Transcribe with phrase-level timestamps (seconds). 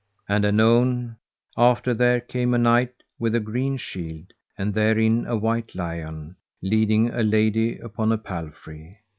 [0.27, 1.17] And anon
[1.55, 7.11] after there came a knight with a green shield and therein a white lion, leading
[7.11, 8.97] a lady upon a palfrey.